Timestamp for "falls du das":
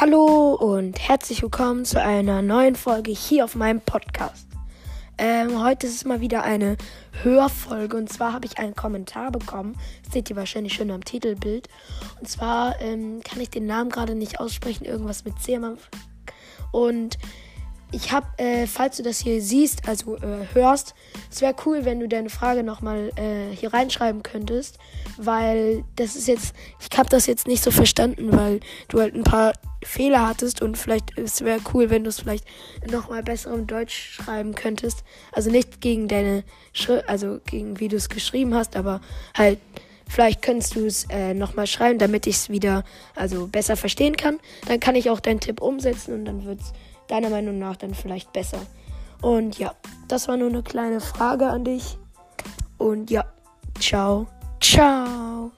18.66-19.18